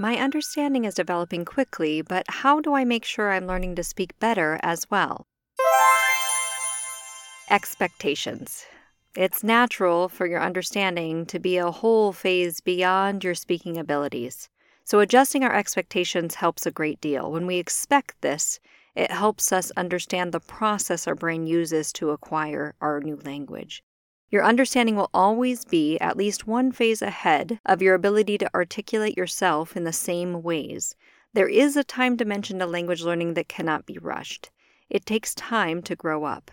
My 0.00 0.16
understanding 0.16 0.86
is 0.86 0.94
developing 0.94 1.44
quickly, 1.44 2.00
but 2.00 2.24
how 2.26 2.62
do 2.62 2.72
I 2.72 2.86
make 2.86 3.04
sure 3.04 3.30
I'm 3.30 3.46
learning 3.46 3.74
to 3.74 3.84
speak 3.84 4.18
better 4.18 4.58
as 4.62 4.90
well? 4.90 5.26
Expectations. 7.50 8.64
It's 9.14 9.44
natural 9.44 10.08
for 10.08 10.26
your 10.26 10.40
understanding 10.40 11.26
to 11.26 11.38
be 11.38 11.58
a 11.58 11.70
whole 11.70 12.14
phase 12.14 12.62
beyond 12.62 13.24
your 13.24 13.34
speaking 13.34 13.76
abilities. 13.76 14.48
So, 14.84 15.00
adjusting 15.00 15.44
our 15.44 15.54
expectations 15.54 16.36
helps 16.36 16.64
a 16.64 16.70
great 16.70 17.02
deal. 17.02 17.30
When 17.30 17.46
we 17.46 17.58
expect 17.58 18.22
this, 18.22 18.58
it 18.94 19.10
helps 19.10 19.52
us 19.52 19.70
understand 19.72 20.32
the 20.32 20.40
process 20.40 21.06
our 21.06 21.14
brain 21.14 21.46
uses 21.46 21.92
to 21.92 22.08
acquire 22.08 22.74
our 22.80 23.00
new 23.00 23.16
language. 23.16 23.82
Your 24.30 24.44
understanding 24.44 24.94
will 24.94 25.10
always 25.12 25.64
be 25.64 25.98
at 25.98 26.16
least 26.16 26.46
one 26.46 26.70
phase 26.70 27.02
ahead 27.02 27.58
of 27.66 27.82
your 27.82 27.96
ability 27.96 28.38
to 28.38 28.54
articulate 28.54 29.16
yourself 29.16 29.76
in 29.76 29.82
the 29.82 29.92
same 29.92 30.42
ways. 30.42 30.94
There 31.32 31.48
is 31.48 31.76
a 31.76 31.82
time 31.82 32.14
dimension 32.14 32.60
to 32.60 32.66
language 32.66 33.02
learning 33.02 33.34
that 33.34 33.48
cannot 33.48 33.86
be 33.86 33.98
rushed. 33.98 34.50
It 34.88 35.04
takes 35.04 35.34
time 35.34 35.82
to 35.82 35.96
grow 35.96 36.22
up. 36.22 36.52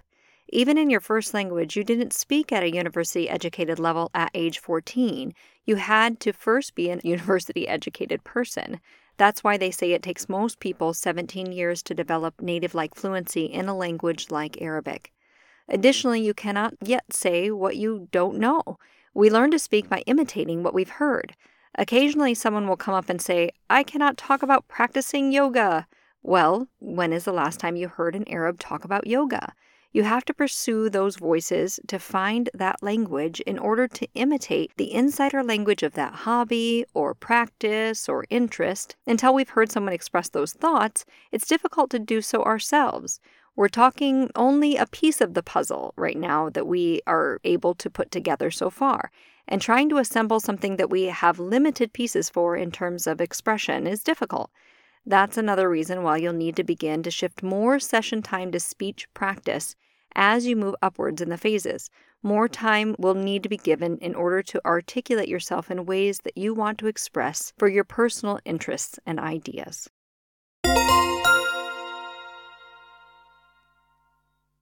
Even 0.50 0.78
in 0.78 0.90
your 0.90 1.02
first 1.02 1.36
language, 1.36 1.76
you 1.76 1.84
didn't 1.84 2.14
speak 2.14 2.52
at 2.52 2.64
a 2.64 2.74
university 2.74 3.30
educated 3.30 3.78
level 3.78 4.10
at 4.16 4.32
age 4.34 4.58
14. 4.58 5.34
You 5.66 5.76
had 5.76 6.20
to 6.22 6.34
first 6.34 6.74
be 6.74 6.90
a 6.90 7.00
university 7.04 7.68
educated 7.68 8.24
person. 8.24 8.80
That's 9.18 9.44
why 9.44 9.58
they 9.58 9.70
say 9.70 9.92
it 9.92 10.02
takes 10.02 10.30
most 10.30 10.60
people 10.60 10.96
17 10.96 11.52
years 11.52 11.84
to 11.84 11.94
develop 11.94 12.42
native 12.42 12.74
like 12.74 12.96
fluency 12.96 13.46
in 13.46 13.68
a 13.68 13.78
language 13.78 14.32
like 14.32 14.62
Arabic. 14.62 15.12
Mm. 15.70 15.74
Additionally, 15.74 16.22
you 16.22 16.34
cannot 16.34 16.76
yet 16.82 17.06
say 17.12 17.52
what 17.52 17.78
you 17.78 18.08
don't 18.12 18.38
know. 18.38 18.78
We 19.14 19.30
learn 19.30 19.52
to 19.52 19.60
speak 19.60 19.90
by 19.90 20.04
imitating 20.06 20.64
what 20.64 20.74
we've 20.74 20.90
heard. 20.90 21.36
Occasionally, 21.76 22.34
someone 22.34 22.68
will 22.68 22.78
come 22.78 22.94
up 22.94 23.10
and 23.10 23.22
say, 23.22 23.52
I 23.70 23.84
cannot 23.84 24.18
talk 24.18 24.42
about 24.42 24.68
practicing 24.68 25.32
yoga. 25.32 25.88
Well, 26.24 26.68
when 26.80 27.14
is 27.14 27.26
the 27.26 27.34
last 27.34 27.60
time 27.60 27.76
you 27.76 27.88
heard 27.88 28.16
an 28.16 28.28
Arab 28.28 28.60
talk 28.60 28.84
about 28.84 29.08
yoga? 29.08 29.54
You 29.94 30.04
have 30.04 30.26
to 30.26 30.34
pursue 30.34 30.90
those 30.90 31.16
voices 31.16 31.80
to 31.88 31.98
find 31.98 32.50
that 32.54 32.84
language 32.84 33.40
in 33.42 33.58
order 33.58 33.88
to 33.88 34.08
imitate 34.16 34.72
the 34.78 34.94
insider 34.94 35.44
language 35.44 35.82
of 35.82 35.94
that 35.94 36.14
hobby 36.14 36.86
or 36.94 37.14
practice 37.14 38.10
or 38.10 38.26
interest. 38.30 38.96
Until 39.08 39.34
we've 39.34 39.50
heard 39.50 39.72
someone 39.72 39.94
express 39.94 40.30
those 40.30 40.54
thoughts, 40.54 41.06
it's 41.32 41.48
difficult 41.48 41.90
to 41.92 42.00
do 42.00 42.22
so 42.22 42.44
ourselves. 42.44 43.20
We're 43.58 43.70
talking 43.70 44.30
only 44.36 44.78
a 44.78 44.86
piece 44.86 45.20
of 45.20 45.34
the 45.34 45.42
puzzle 45.42 45.96
right 45.96 46.16
now 46.16 46.48
that 46.52 46.68
we 46.68 47.02
are 47.08 47.40
able 47.44 47.74
to 47.74 47.90
put 47.90 48.12
together 48.12 48.52
so 48.52 48.70
far. 48.70 49.10
And 49.48 49.60
trying 49.60 49.90
to 49.90 49.98
assemble 49.98 50.40
something 50.40 50.76
that 50.76 50.92
we 50.92 51.06
have 51.06 51.40
limited 51.40 51.92
pieces 51.92 52.30
for 52.30 52.56
in 52.56 52.70
terms 52.70 53.08
of 53.08 53.20
expression 53.20 53.88
is 53.88 54.04
difficult. 54.04 54.52
That's 55.08 55.38
another 55.38 55.72
reason 55.72 56.04
why 56.04 56.18
you'll 56.18 56.34
need 56.34 56.56
to 56.58 56.64
begin 56.64 57.02
to 57.02 57.10
shift 57.10 57.42
more 57.42 57.80
session 57.80 58.22
time 58.22 58.52
to 58.52 58.60
speech 58.60 59.08
practice 59.16 59.76
as 60.14 60.46
you 60.46 60.56
move 60.56 60.76
upwards 60.84 61.20
in 61.20 61.30
the 61.30 61.36
phases. 61.36 61.90
More 62.22 62.48
time 62.48 62.96
will 63.00 63.16
need 63.16 63.42
to 63.42 63.50
be 63.50 63.58
given 63.58 63.98
in 63.98 64.14
order 64.14 64.44
to 64.44 64.62
articulate 64.68 65.30
yourself 65.30 65.72
in 65.72 65.88
ways 65.88 66.20
that 66.26 66.38
you 66.38 66.54
want 66.54 66.78
to 66.78 66.88
express 66.88 67.54
for 67.58 67.68
your 67.68 67.86
personal 67.86 68.40
interests 68.46 69.00
and 69.08 69.20
ideas. 69.20 69.90